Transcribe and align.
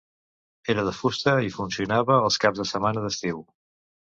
Era 0.73 0.85
de 0.87 0.93
fusta 0.99 1.33
i 1.49 1.53
funcionava 1.57 2.19
els 2.31 2.39
caps 2.47 2.63
de 2.63 2.67
setmana 2.71 3.05
d'estiu. 3.05 3.45